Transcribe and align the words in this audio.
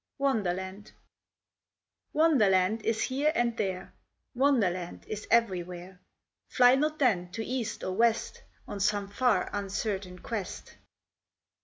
WONDERLAND 0.17 0.93
Wonderland 2.11 2.81
is 2.83 3.03
here 3.03 3.31
and 3.35 3.55
there; 3.55 3.93
Wonderland 4.33 5.05
is 5.07 5.27
everywhere; 5.29 5.99
Fly 6.49 6.73
not 6.73 6.97
then 6.97 7.31
to 7.33 7.45
east 7.45 7.83
or 7.83 7.91
west 7.95 8.41
On 8.67 8.79
some 8.79 9.07
far, 9.07 9.47
uncertain 9.53 10.17
quest. 10.17 10.77